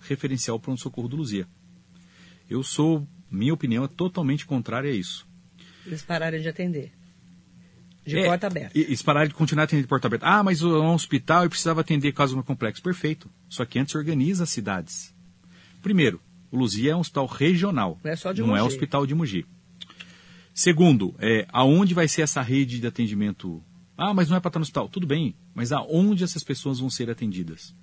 [0.00, 1.46] referenciar o pronto-socorro do Luzia.
[2.50, 5.24] Eu sou, minha opinião é totalmente contrária a isso.
[5.86, 6.90] Eles pararem de atender.
[8.04, 8.76] De É, porta aberta.
[8.76, 10.26] E, e parar de continuar atendendo de porta aberta.
[10.26, 12.82] Ah, mas é um hospital e precisava atender casos mais complexos.
[12.82, 13.30] Perfeito.
[13.48, 15.11] Só que antes organiza as cidades.
[15.82, 17.98] Primeiro, o Luzia é um hospital regional.
[18.02, 18.74] Não é só de Não é Mogi.
[18.74, 19.44] hospital de Mogi.
[20.54, 23.62] Segundo, é, aonde vai ser essa rede de atendimento?
[23.96, 24.88] Ah, mas não é para estar no hospital.
[24.88, 27.74] Tudo bem, mas aonde essas pessoas vão ser atendidas?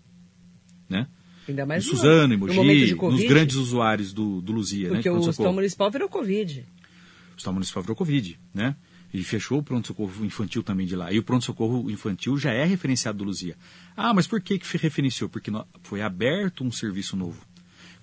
[0.87, 1.07] Né?
[1.47, 4.89] Ainda Em mais no- Suzano, em no Mogi, de nos grandes usuários do, do Luzia.
[4.89, 5.29] né, Porque o pronto-socorro.
[5.29, 6.59] hospital municipal virou Covid.
[6.59, 8.75] O Hospital Municipal virou Covid, né?
[9.13, 11.11] E fechou o pronto-socorro infantil também de lá.
[11.11, 13.55] E o pronto-socorro infantil já é referenciado do Luzia.
[13.95, 15.29] Ah, mas por que que referenciou?
[15.29, 15.49] Porque
[15.81, 17.41] foi aberto um serviço novo.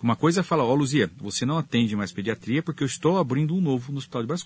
[0.03, 3.55] Uma coisa é falar, ó Luzia, você não atende mais pediatria porque eu estou abrindo
[3.55, 4.45] um novo no Hospital de Bras.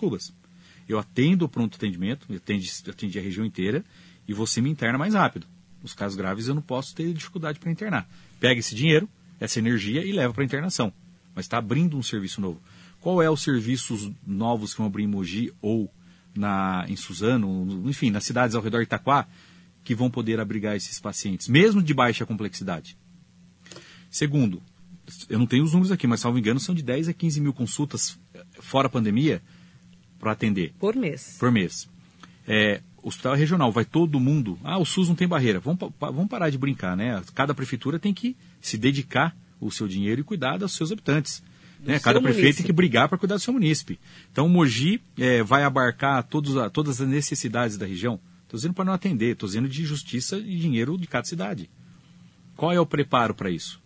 [0.89, 3.85] Eu atendo o pronto atendimento, eu atendi, atendi a região inteira
[4.27, 5.47] e você me interna mais rápido.
[5.83, 8.09] Nos casos graves eu não posso ter dificuldade para internar.
[8.39, 9.09] Pega esse dinheiro,
[9.39, 10.93] essa energia e leva para internação.
[11.35, 12.61] Mas está abrindo um serviço novo.
[13.01, 15.91] Qual é os serviços novos que vão abrir em Mogi ou
[16.35, 19.27] na, em Suzano, no- enfim, nas cidades ao redor de Itaquá,
[19.83, 22.97] que vão poder abrigar esses pacientes, mesmo de baixa complexidade?
[24.11, 24.63] Segundo,
[25.29, 27.53] eu não tenho os números aqui, mas salvo engano, são de 10 a 15 mil
[27.53, 29.43] consultas eh, fora a pandemia
[30.19, 31.37] para atender Por mês.
[31.39, 31.89] por mês.
[32.47, 34.59] É, hospital regional, vai todo mundo.
[34.65, 35.61] Ah, o SUS não tem barreira.
[35.61, 37.23] Vamos, vamos parar de brincar, né?
[37.35, 41.43] Cada prefeitura tem que se dedicar o seu dinheiro e cuidar dos seus habitantes.
[41.83, 41.99] Né?
[41.99, 42.57] Cada prefeito munícipe.
[42.63, 43.99] tem que brigar para cuidar do seu munícipe.
[44.31, 48.21] Então, o Mogi é, vai abarcar todos a- todas as necessidades da região.
[48.43, 51.71] Estou dizendo para não atender, estou dizendo de justiça e dinheiro de cada cidade.
[52.57, 53.80] Qual é o preparo para isso?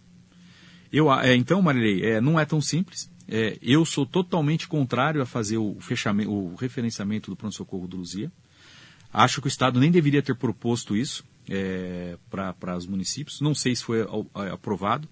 [0.96, 3.10] Eu, é, então, Marilei, é, não é tão simples.
[3.26, 8.30] É, eu sou totalmente contrário a fazer o, fechamento, o referenciamento do pronto-socorro do Luzia.
[9.12, 13.40] Acho que o Estado nem deveria ter proposto isso é, para os municípios.
[13.40, 14.06] Não sei se foi
[14.52, 15.08] aprovado.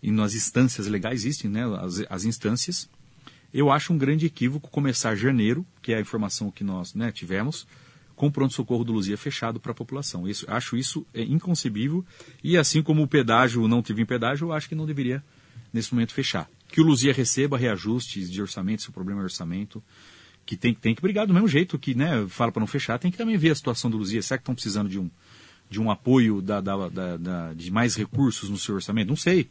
[0.00, 2.88] E nas instâncias legais existem né, as, as instâncias.
[3.52, 7.66] Eu acho um grande equívoco começar janeiro, que é a informação que nós né, tivemos,
[8.16, 10.28] com o pronto-socorro do Luzia fechado para a população.
[10.28, 12.04] Isso, acho isso é, inconcebível.
[12.42, 15.22] E assim como o pedágio não teve em pedágio, eu acho que não deveria,
[15.72, 16.48] nesse momento, fechar.
[16.68, 19.82] Que o Luzia receba reajustes de orçamento, se o problema é orçamento,
[20.46, 23.10] que tem, tem que brigar do mesmo jeito que né, fala para não fechar, tem
[23.10, 24.20] que também ver a situação do Luzia.
[24.22, 25.10] Será que estão precisando de um,
[25.70, 29.08] de um apoio da, da- da- da- de mais recursos no seu orçamento?
[29.08, 29.48] Não sei.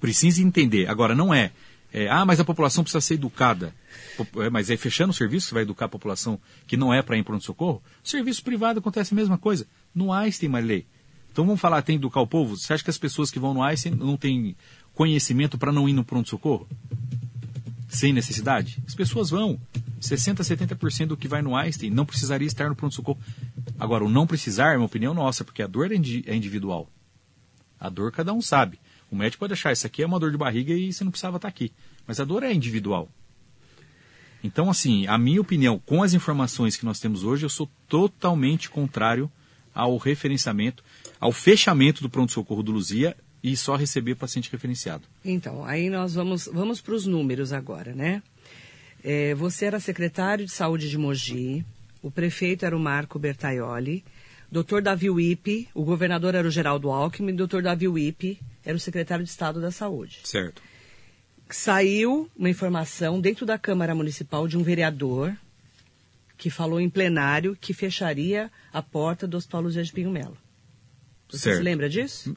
[0.00, 0.88] Precisa entender.
[0.88, 1.52] Agora, não é,
[1.92, 3.74] é, ah, mas a população precisa ser educada.
[4.36, 7.16] É, Mas é fechando o serviço que vai educar a população que não é para
[7.16, 7.82] ir em pronto-socorro?
[8.02, 9.66] Serviço privado acontece a mesma coisa.
[9.94, 10.86] No Einstein, Marilei.
[11.30, 12.56] Então vamos falar, tem que educar o povo?
[12.56, 14.56] Você acha que as pessoas que vão no Einstein não têm
[14.94, 16.66] conhecimento para não ir no pronto-socorro?
[17.88, 18.82] Sem necessidade?
[18.86, 19.60] As pessoas vão.
[20.00, 23.20] 60%, 70% do que vai no Einstein não precisaria estar no pronto-socorro.
[23.78, 26.88] Agora, o não precisar é uma opinião nossa, porque a dor é é individual.
[27.78, 28.78] A dor cada um sabe.
[29.12, 31.36] O médico pode achar, isso aqui é uma dor de barriga e você não precisava
[31.36, 31.70] estar aqui.
[32.06, 33.10] Mas a dor é individual.
[34.42, 38.70] Então, assim, a minha opinião, com as informações que nós temos hoje, eu sou totalmente
[38.70, 39.30] contrário
[39.74, 40.82] ao referenciamento,
[41.20, 45.04] ao fechamento do pronto-socorro do Luzia e só receber paciente referenciado.
[45.22, 48.22] Então, aí nós vamos, vamos para os números agora, né?
[49.04, 51.64] É, você era secretário de saúde de Mogi,
[52.02, 54.04] o prefeito era o Marco Bertaioli,
[54.52, 59.24] doutor Davi Wipe, o governador era o Geraldo Alckmin, doutor Davi Wipe era o secretário
[59.24, 60.20] de Estado da Saúde.
[60.24, 60.62] Certo.
[61.48, 65.34] Saiu uma informação dentro da Câmara Municipal de um vereador
[66.36, 70.36] que falou em plenário que fecharia a porta do Hospital Luzia de Pinho Melo.
[71.30, 71.56] Você Certo.
[71.56, 72.36] se lembra disso?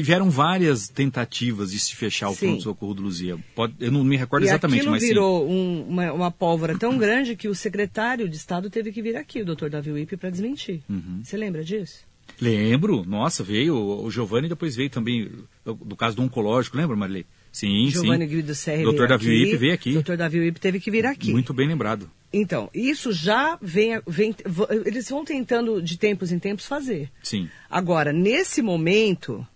[0.00, 3.36] Tiveram várias tentativas de se fechar o pronto-socorro do Luzia.
[3.54, 5.08] Pode- eu não me recordo e exatamente, mas sim.
[5.08, 9.16] virou um- uma, uma pólvora tão grande que o secretário de Estado teve que vir
[9.16, 10.80] aqui, o doutor Davi Wipe, para desmentir.
[10.88, 11.20] Uhum.
[11.22, 12.00] Você lembra disso?
[12.40, 15.30] Lembro, nossa, veio o Giovanni depois veio também
[15.64, 17.24] do, caso do oncológico, lembra, Marilei?
[17.52, 18.34] Sim, Giovanni sim.
[18.34, 19.92] Guido Serra Doutor veio Davi Wipe veio aqui.
[19.94, 21.30] doutor Davi Wipe teve que vir aqui.
[21.32, 22.10] Muito bem lembrado.
[22.32, 24.34] Então, isso já vem, vem...
[24.84, 27.10] Eles vão tentando, de tempos em tempos, fazer.
[27.22, 27.48] Sim.
[27.70, 29.46] Agora, nesse momento,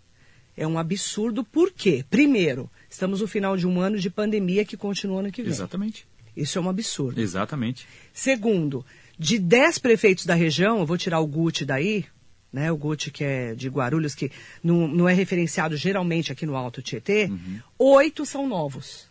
[0.61, 1.43] é um absurdo.
[1.43, 2.05] Por quê?
[2.11, 5.51] Primeiro, estamos no final de um ano de pandemia que continua ano que vem.
[5.51, 6.07] Exatamente.
[6.37, 7.19] Isso é um absurdo.
[7.19, 7.89] Exatamente.
[8.13, 8.85] Segundo,
[9.19, 12.05] de 10 prefeitos da região, eu vou tirar o Guti daí,
[12.53, 12.71] né?
[12.71, 14.31] O Gucci, que é de Guarulhos, que
[14.63, 17.61] não, não é referenciado geralmente aqui no Alto Tietê, Uhum.
[17.79, 19.09] oito são novos.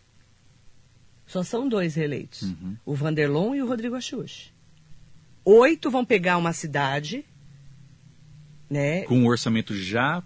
[1.26, 2.42] Só são dois reeleitos.
[2.42, 2.76] Uhum.
[2.86, 4.52] O Vanderlon e o Rodrigo Axuxi.
[5.44, 7.24] Oito vão pegar uma cidade,
[8.68, 9.02] né?
[9.02, 10.22] Com um orçamento já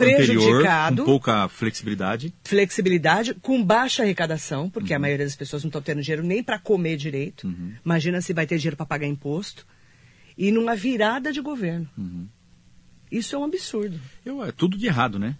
[0.00, 1.02] anterior, Prejudicado.
[1.02, 2.32] com pouca flexibilidade.
[2.44, 4.96] flexibilidade, com baixa arrecadação, porque Uhum.
[4.96, 7.52] a maioria das pessoas não estão tendo dinheiro nem para comer direito.
[7.84, 9.66] Imagina se vai ter dinheiro para pagar imposto.
[10.36, 11.88] E numa virada de governo.
[11.96, 12.26] Uhum.
[13.10, 14.00] Isso é um absurdo.
[14.24, 15.36] Eu, é tudo de errado, né?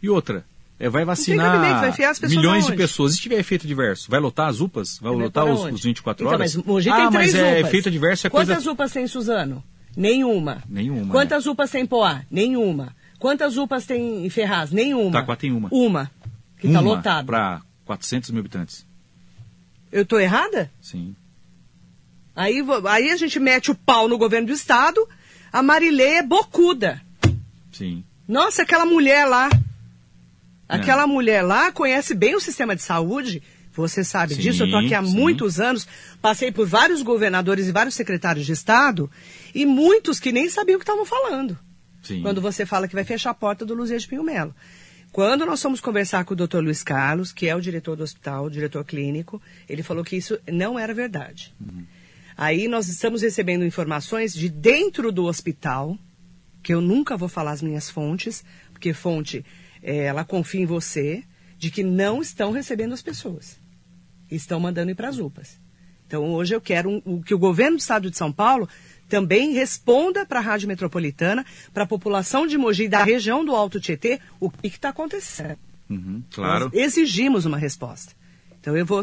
[0.00, 0.44] E outra,
[0.78, 2.76] é, vai vacinar vai milhões de aonde?
[2.76, 3.12] pessoas.
[3.12, 4.98] E se tiver efeito adverso, vai lotar as UPAs?
[5.00, 6.54] Vai Vai lotar os, os 24 então, horas?
[6.54, 7.66] Mas Mogi ah, tem mas três é UPAs.
[7.66, 8.70] efeito adverso é Quantas coisa...
[8.72, 9.64] UPAs tem em Suzano?
[9.96, 10.62] Nenhuma.
[10.68, 12.22] Nenhuma, Quantas UPAs tem em Poá?
[12.30, 12.94] Nenhuma.
[13.18, 14.70] Quantas UPAs tem em Ferraz?
[14.70, 15.12] Nenhuma.
[15.12, 15.68] Taquá tem uma.
[15.72, 16.10] Uma.
[16.58, 17.26] Que está Uma lotado.
[17.26, 18.86] para 400 mil habitantes.
[19.90, 20.70] Eu estou errada?
[20.80, 21.14] Sim.
[22.34, 25.06] Aí, aí a gente mete o pau no governo do estado,
[25.52, 27.00] a Marilê é bocuda.
[27.72, 28.04] Sim.
[28.28, 29.48] Nossa, aquela mulher lá.
[30.68, 30.76] É.
[30.76, 33.42] Aquela mulher lá conhece bem o sistema de saúde.
[33.72, 35.14] Você sabe Sim, disso, eu estou aqui há sim.
[35.14, 35.86] muitos anos,
[36.20, 39.10] passei por vários governadores e vários secretários de Estado,
[39.54, 41.58] e muitos que nem sabiam o que estavam falando.
[42.02, 42.22] Sim.
[42.22, 44.54] Quando você fala que vai fechar a porta do Luzia de Pinho Melo.
[45.12, 46.58] Quando nós fomos conversar com o Dr.
[46.58, 50.38] Luiz Carlos, que é o diretor do hospital, o diretor clínico, ele falou que isso
[50.52, 51.54] não era verdade.
[52.36, 55.96] Aí nós estamos recebendo informações de dentro do hospital,
[56.62, 59.42] que eu nunca vou falar as minhas fontes, porque fonte,
[59.82, 61.24] eh, ela confia em você,
[61.56, 63.56] de que não estão recebendo as pessoas.
[64.30, 65.58] Estão mandando ir para as UPAs.
[66.06, 68.68] Então hoje eu quero um- que o governo do estado de São Paulo
[69.08, 73.54] também responda para a Rádio Metropolitana, para a população de Mogi e da região do
[73.54, 75.58] Alto Tietê, o que está acontecendo.
[75.88, 76.64] Uhum, claro.
[76.66, 78.12] Nós exigimos uma resposta.
[78.60, 79.00] Então eu vou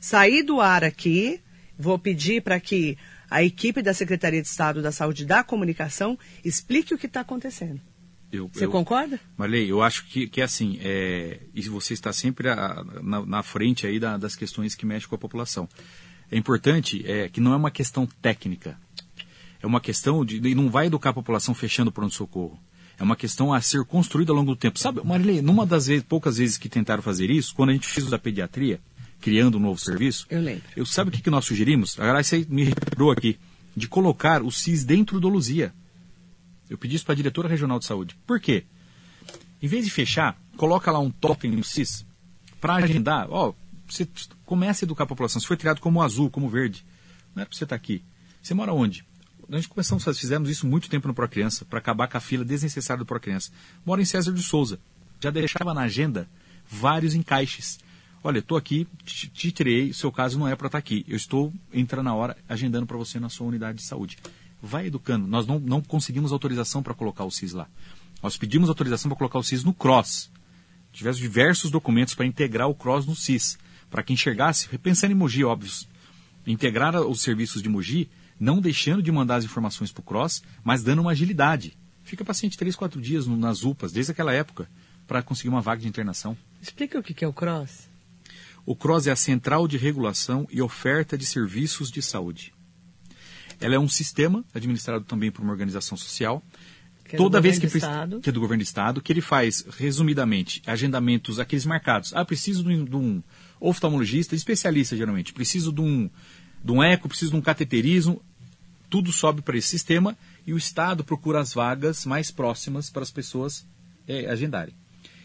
[0.00, 1.40] sair do ar aqui,
[1.78, 2.98] vou pedir para que
[3.30, 7.80] a equipe da Secretaria de Estado da Saúde da Comunicação explique o que está acontecendo.
[8.32, 9.20] Eu, Você eu- concorda?
[9.36, 13.86] Marley, eu acho que, que assim, é, e você está sempre a- na, na frente
[13.86, 15.68] aí da- das questões que mexem com a população.
[16.32, 18.76] É importante é, que não é uma questão técnica.
[19.64, 20.36] É uma questão de.
[20.46, 22.60] E não vai educar a população fechando o pronto-socorro.
[22.98, 24.78] É uma questão a ser construída ao longo do tempo.
[24.78, 28.06] Sabe, Marilei, numa das vezes, poucas vezes que tentaram fazer isso, quando a gente fez
[28.06, 28.78] o da pediatria,
[29.22, 30.62] criando um novo serviço, Eu lembro.
[30.76, 31.98] eu sabe o que, que nós sugerimos?
[31.98, 33.38] Aliás, você me lembrou aqui,
[33.74, 35.72] de colocar o CIS dentro do Luzia.
[36.68, 38.14] Eu pedi isso para a diretora regional de saúde.
[38.26, 38.64] Por quê?
[39.62, 42.04] Em vez de fechar, coloca lá um token no CIS
[42.60, 43.28] para agendar.
[43.30, 43.54] Ó,
[43.88, 44.06] você
[44.44, 45.40] começa a educar a população.
[45.40, 46.84] Se foi criado como azul, como verde,
[47.34, 48.04] não é para você estar aqui.
[48.42, 49.04] Você mora onde?
[49.50, 52.98] Gente começamos, fizemos isso muito tempo no Pro Criança, para acabar com a fila desnecessária
[52.98, 53.50] do Pro Criança.
[53.84, 54.78] Mora em César de Souza.
[55.20, 56.28] Já deixava na agenda
[56.68, 57.78] vários encaixes.
[58.22, 61.04] Olha, estou aqui, te, tirei, seu caso não é para estar aqui.
[61.06, 64.18] Eu estou entrando na hora, agendando para você na sua unidade de saúde.
[64.62, 65.26] Vai educando.
[65.26, 67.68] Nós não, não conseguimos autorização para colocar o CIS lá.
[68.22, 70.30] Nós pedimos autorização para colocar o CIS no CROSS.
[70.90, 73.58] Tivemos diversos documentos para integrar o CROSS no CIS.
[73.90, 75.70] Para que enxergasse, pensando em Mogi, óbvio,
[76.46, 78.08] integrar os serviços de Mogi,
[78.44, 81.76] não deixando de mandar as informações para o CROSS, mas dando uma agilidade.
[82.02, 84.68] Fica paciente três, quatro dias no- nas UPAs, desde aquela época,
[85.06, 86.36] para conseguir uma vaga de internação.
[86.60, 87.88] Explica o que é o CROSS.
[88.66, 92.52] O CROSS é a Central de Regulação e Oferta de Serviços de Saúde.
[93.60, 96.42] Ela é um sistema administrado também por uma organização social.
[97.04, 98.20] Que é Toda vez que, estado.
[98.20, 102.12] que é do governo do estado, que ele faz, resumidamente, agendamentos, aqueles marcados.
[102.14, 103.22] Ah, preciso de um, de um
[103.60, 105.32] oftalmologista, especialista geralmente.
[105.34, 106.08] Preciso de um,
[106.64, 108.22] de um eco, preciso de um cateterismo.
[108.94, 113.10] Tudo sobe para esse sistema e o Estado procura as vagas mais próximas para as
[113.10, 113.66] pessoas
[114.06, 114.72] eh, agendarem.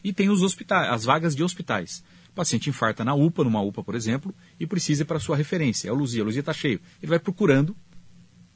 [0.04, 2.04] E tem os hospitais, as vagas de hospitais.
[2.32, 5.88] O paciente infarta na UPA, numa UPA, por exemplo, e precisa ir para sua referência.
[5.88, 6.82] É o Luzia, a Luzia está cheio.
[7.00, 7.78] Ele vai procurando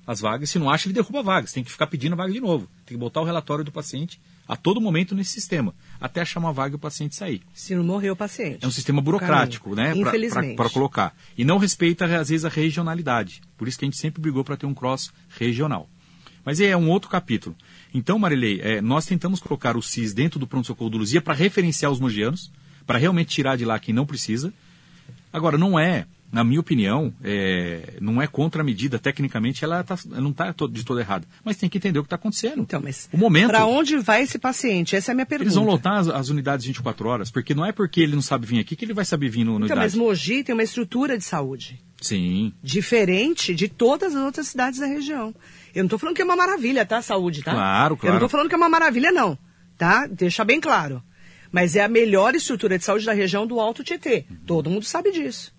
[0.08, 1.45] as vagas, se não acha, ele derruba a vaga.
[1.45, 2.67] Você tem que ficar pedindo a vaga de novo.
[2.84, 6.51] Tem que botar o relatório do paciente a todo momento nesse sistema, até achar uma
[6.51, 7.41] vaga e o paciente sair.
[7.53, 8.63] Se não morrer o paciente.
[8.63, 9.93] É um sistema burocrático, né?
[9.95, 10.56] Infelizmente.
[10.56, 11.15] Para colocar.
[11.38, 13.41] E não respeita, às vezes, a regionalidade.
[13.58, 15.89] Por isso que a gente sempre brigou para ter um cross regional.
[16.45, 17.56] Mas é um outro capítulo.
[17.93, 21.91] Então, Marilei, é, nós tentamos colocar o CIS dentro do pronto-socorro do Luzia para referenciar
[21.91, 22.51] os mogianos,
[22.86, 24.53] para realmente tirar de lá quem não precisa.
[25.32, 28.98] Agora, não é, na minha opinião, é, não é contra a medida.
[28.98, 31.28] Tecnicamente, ela, tá- ela não está de toda errada.
[31.46, 32.60] Mas tem que entender o que está acontecendo.
[32.62, 33.50] Então, mas o momento.
[33.50, 34.96] para onde vai esse paciente?
[34.96, 35.46] Essa é a minha pergunta.
[35.46, 38.48] Eles vão lotar as, as unidades 24 horas, porque não é porque ele não sabe
[38.48, 40.10] vir aqui que ele vai saber vir no, no Então, mas unidade.
[40.10, 45.34] Mogi tem uma estrutura de saúde Sim, diferente de todas as outras cidades da região.
[45.74, 46.98] Eu não estou falando que é uma maravilha, tá?
[46.98, 47.52] A saúde, tá?
[47.52, 48.15] Claro, Eu não claro.
[48.15, 49.38] estou falando que é uma maravilha, não.
[49.78, 50.08] Tá?
[50.08, 51.02] Deixa bem claro.
[51.52, 54.26] Mas é a melhor estrutura de saúde da região do Alto Tietê.
[54.48, 55.53] Todo mundo sabe disso.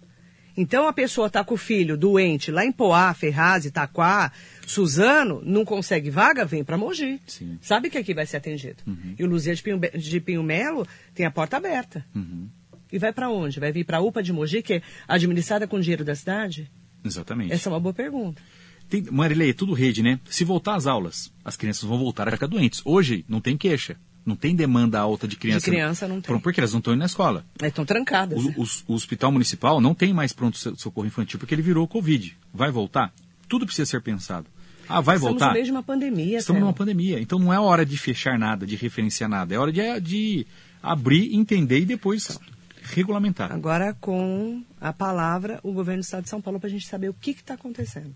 [0.57, 4.31] Então a pessoa está com o filho doente lá em Poá, Ferraz, Itaquá,
[4.67, 7.21] Suzano, não consegue vaga, vem para Mogi.
[7.27, 7.59] Sim.
[7.61, 8.83] Sabe que aqui vai ser atendido.
[8.87, 9.15] Uhum.
[9.19, 12.05] E o Luzia de Pinho, de Pinho Melo tem a porta aberta.
[12.15, 12.49] Uhum.
[12.93, 13.59] E vai para onde?
[13.59, 16.71] Vai vir para a UPA de Mogi, que é administrada com dinheiro da cidade?
[17.05, 17.53] Exatamente.
[17.53, 18.41] Essa é uma boa pergunta.
[18.89, 20.21] Tem, Marilei, é tudo rede, né?
[20.31, 22.83] Se voltar às aulas, as crianças vão voltar a ficar doentes.
[22.85, 23.97] Hoje, não tem queixa.
[24.25, 25.67] Não tem demanda alta de criança.
[25.67, 26.35] De criança não tem.
[26.35, 27.45] Por- Porque elas não estão indo na escola.
[27.63, 28.43] Estão trancadas.
[28.43, 28.55] O, né?
[28.89, 32.35] o hospital municipal não tem mais pronto-socorro infantil porque ele virou Covid.
[32.53, 33.13] Vai voltar?
[33.49, 34.47] Tudo precisa ser pensado.
[34.89, 35.47] Ah, vai Estamos voltar?
[35.49, 36.39] no meio de uma pandemia.
[36.39, 37.21] Estamos numa pandemia.
[37.21, 39.55] Então não é hora de fechar nada, de referenciar nada.
[39.55, 40.47] É hora de, de
[40.83, 42.39] abrir, entender e depois
[42.83, 43.53] regulamentar.
[43.53, 47.09] Agora, com a palavra, o governo do estado de São Paulo, para a gente saber
[47.09, 48.15] o que está acontecendo.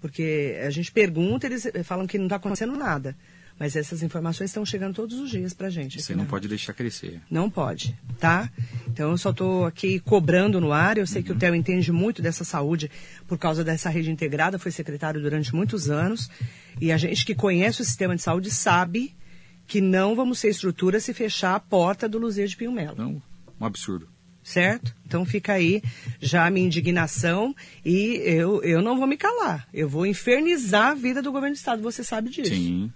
[0.00, 3.16] Porque a gente pergunta, eles falam que não está acontecendo nada.
[3.62, 6.02] Mas essas informações estão chegando todos os dias para a gente.
[6.02, 7.20] Você não na- pode deixar crescer.
[7.30, 8.50] Não pode, tá?
[8.88, 10.98] Então eu só estou aqui cobrando no ar.
[10.98, 12.90] Eu sei que o Theo entende muito dessa saúde
[13.28, 16.28] por causa dessa rede integrada, foi secretário durante muitos anos.
[16.80, 19.14] E a gente que conhece o sistema de saúde sabe
[19.68, 23.22] que não vamos ser estrutura se fechar a porta do Luzia de Pinho Melo Não,
[23.60, 24.08] um absurdo.
[24.42, 24.92] certo?
[25.06, 25.80] Então fica aí
[26.20, 29.68] já a minha indignação e eu, eu não vou me calar.
[29.72, 32.52] Eu vou infernizar a vida do governo do estado, você sabe disso.
[32.52, 32.92] Sim.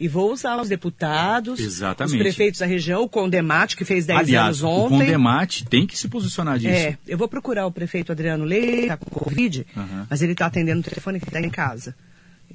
[0.00, 2.16] E vou usar os deputados, Exatamente.
[2.16, 4.98] os prefeitos da região, o Condemate, que fez 10 Aliás, anos o ontem.
[5.00, 6.72] Condemate tem que se posicionar disso.
[6.72, 10.06] É, eu vou procurar o prefeito Adriano Leite, tá com Covid, Aham.
[10.08, 11.94] mas ele está atendendo o telefone que está em casa.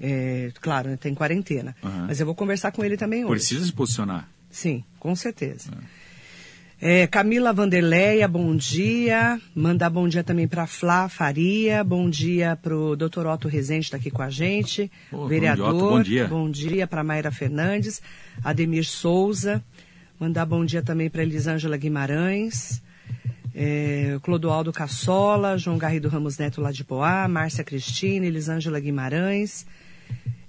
[0.02, 1.76] É, claro, né, tem quarentena.
[1.84, 2.06] Aham.
[2.08, 3.36] Mas eu vou conversar com ele também hoje.
[3.36, 4.28] Precisa se posicionar.
[4.50, 5.70] Sim, com certeza.
[6.80, 9.40] É, Camila Vanderleia, bom dia.
[9.56, 11.84] Mandar bom dia também para Flá Faria.
[11.84, 14.92] Bom dia para o doutor Otto Rezende, está aqui com a gente.
[15.12, 15.74] Ô, vereador.
[15.74, 16.28] Otto, bom dia.
[16.28, 18.02] Bom dia para Mayra Fernandes.
[18.44, 19.64] Ademir Souza.
[20.20, 22.82] Mandar bom dia também para Elisângela Guimarães.
[23.54, 29.66] É, Clodoaldo Cassola, João Garrido Ramos Neto lá de Poá, Márcia Cristina, Elisângela Guimarães.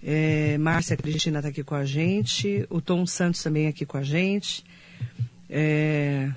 [0.02, 2.66] É, Márcia Cristina está aqui com a gente.
[2.68, 4.64] O Tom Santos também aqui com a gente.
[5.48, 6.30] É,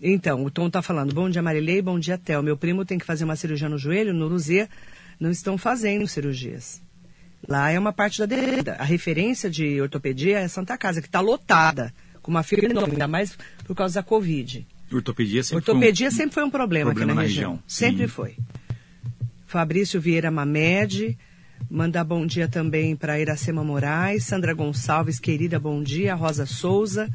[0.00, 2.42] então, o Tom está falando, bom dia Marilei, bom dia Theo.
[2.42, 4.68] Meu primo tem que fazer uma cirurgia no joelho, no Luzia,
[5.18, 6.82] não estão fazendo cirurgias.
[7.46, 8.76] Lá é uma parte da demanda.
[8.78, 12.92] A referência de ortopedia é a Santa Casa, que está lotada, com uma fila enorme,
[12.92, 14.66] ainda mais por causa da Covid.
[14.92, 16.18] Ortopedia sempre Ortopedia foi um...
[16.18, 17.52] sempre foi um problema, problema aqui na, na região.
[17.52, 18.36] região, Sempre foi.
[19.46, 21.18] Fabrício Vieira Mamed,
[21.70, 27.10] mandar bom dia também para Iracema Moraes, Sandra Gonçalves, querida, bom dia, Rosa Souza,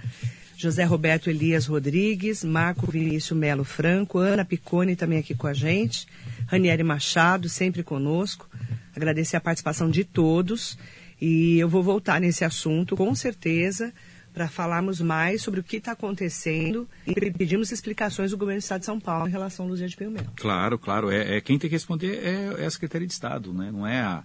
[0.58, 6.08] José Roberto Elias Rodrigues, Marco Vinícius Melo Franco, Ana Picone também aqui com a gente,
[6.48, 8.50] Ranieri Machado, sempre conosco.
[8.96, 10.76] Agradecer a participação de todos
[11.22, 13.94] e eu vou voltar nesse assunto, com certeza,
[14.34, 18.80] para falarmos mais sobre o que está acontecendo e pedimos explicações do governo do Estado
[18.80, 20.32] de São Paulo em relação ao Luzia de Pio Melo.
[20.36, 21.12] Claro, claro.
[21.12, 23.70] É, é quem tem que responder é, é a Secretaria de Estado, né?
[23.72, 24.24] não é a,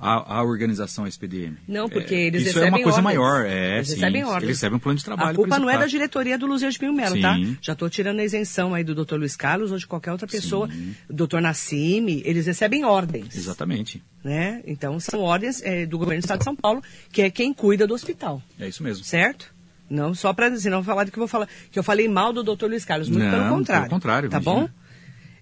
[0.00, 1.56] a, a organização a SPDM.
[1.66, 3.04] Não, porque É, eles Isso recebem é uma coisa ordens.
[3.04, 3.46] maior.
[3.46, 4.42] É, Eles sim, recebem ordens.
[4.42, 5.30] Eles recebem um plano de trabalho.
[5.30, 7.36] A culpa não é da diretoria do Luzia de Pinho Melo, tá?
[7.62, 9.14] Já estou tirando a isenção aí do Dr.
[9.16, 10.68] Luiz Carlos ou de qualquer outra pessoa.
[11.08, 11.38] Dr.
[11.40, 13.34] Nassime, eles recebem ordens.
[13.36, 14.02] Exatamente.
[14.22, 14.62] Né?
[14.66, 17.86] Então, são ordens é, do governo do Estado de São Paulo, que é quem cuida
[17.86, 18.42] do hospital.
[18.60, 19.04] É isso mesmo.
[19.04, 19.54] Certo?
[19.88, 22.42] Não só para não falar de que eu vou falar que eu falei mal do
[22.42, 22.66] Dr.
[22.66, 23.88] Luiz Carlos, muito Não, pelo pelo contrário.
[23.90, 24.66] contrário, Tá imagina.
[24.66, 24.68] bom?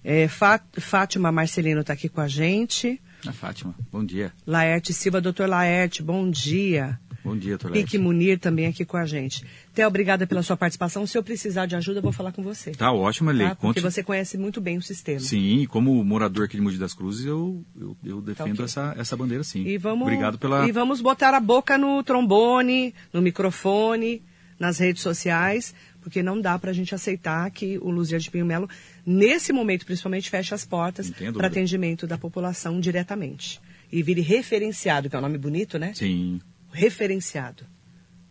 [0.04, 3.00] É, Fá- Fátima Marcelino está aqui com a gente.
[3.26, 4.32] A Fátima, bom dia.
[4.46, 6.98] Laerte Silva, doutor Laerte, bom dia.
[7.24, 7.84] Bom dia, Torlete.
[7.84, 9.42] Pique Munir também aqui com a gente.
[9.72, 11.06] Theo, obrigada pela sua participação.
[11.06, 12.72] Se eu precisar de ajuda, eu vou falar com você.
[12.72, 13.48] Tá ótimo, Elei.
[13.48, 13.54] Tá?
[13.54, 15.20] Porque Conte- você conhece muito bem o sistema.
[15.20, 18.66] Sim, e como morador aqui de Mogi das Cruzes, eu, eu, eu defendo ok.
[18.66, 19.64] essa, essa bandeira sim.
[19.64, 20.68] E vamos, Obrigado pela.
[20.68, 24.22] e vamos botar a boca no trombone, no microfone,
[24.58, 28.44] nas redes sociais, porque não dá para a gente aceitar que o Luzia de Pinho
[28.46, 28.68] Melo,
[29.04, 33.60] nesse momento principalmente, feche as portas para atendimento da população diretamente.
[33.90, 35.92] E vire referenciado, que é um nome bonito, né?
[35.94, 36.40] Sim,
[36.72, 37.64] Referenciado.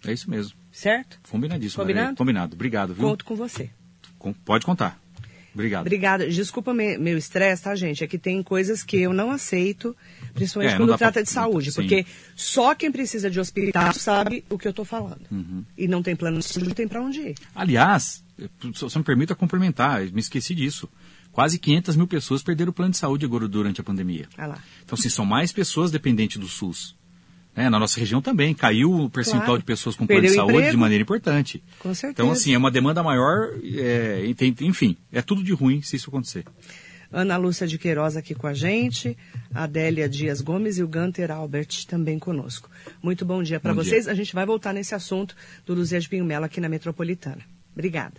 [0.06, 0.54] é isso mesmo.
[0.72, 1.20] Certo?
[1.30, 1.82] Combinadíssimo.
[1.82, 2.06] Combinado?
[2.06, 2.18] Maria.
[2.18, 2.54] Combinado.
[2.56, 3.08] Obrigado, viu?
[3.08, 3.70] Conto com você.
[4.18, 5.00] Com- Pode contar.
[5.54, 5.82] Obrigado.
[5.82, 6.28] Obrigada.
[6.30, 8.04] Desculpa me- meu estresse, tá, gente?
[8.04, 9.96] É que tem coisas que eu não aceito,
[10.34, 11.82] principalmente É, quando dá pra- trata de saúde, sim.
[11.82, 15.22] porque só quem precisa de hospital sabe o que eu estou falando.
[15.32, 15.64] Uhum.
[15.78, 17.36] E não tem plano de saúde, não tem para onde ir.
[17.54, 18.24] Aliás,
[18.74, 20.90] só só me permita complementar, me esqueci disso.
[21.32, 24.28] Quase 500 mil pessoas perderam o plano de saúde agora durante a pandemia.
[24.38, 24.58] Lá.
[24.84, 26.96] Então, se são mais pessoas dependentes do SUS.
[27.56, 27.70] Né?
[27.70, 29.60] Na nossa região também caiu o percentual Claro.
[29.60, 30.72] de pessoas com plano de Perdeu saúde emprego.
[30.72, 31.64] de maneira importante.
[31.80, 32.12] Com certeza.
[32.12, 34.26] Então, assim, é uma demanda maior, é,
[34.62, 36.46] enfim, é tudo de ruim se isso acontecer.
[37.12, 39.16] Ana Lúcia de Queiroz aqui com a gente,
[39.54, 42.68] Adélia Dias Gomes e o Gunter Albert também conosco.
[43.04, 44.06] Muito bom dia para vocês.
[44.06, 44.12] dia.
[44.12, 47.42] A gente vai voltar nesse assunto do Luzia de Pinho Melo aqui na Metropolitana.
[47.72, 48.16] Obrigada.